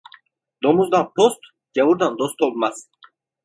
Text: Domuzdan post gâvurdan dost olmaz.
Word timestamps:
Domuzdan 0.65 1.11
post 1.13 1.39
gâvurdan 1.75 2.17
dost 2.19 2.41
olmaz. 2.41 2.87